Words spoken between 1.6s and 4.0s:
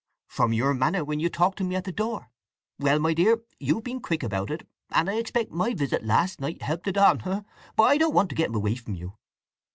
me at the door. Well, my dear, you've been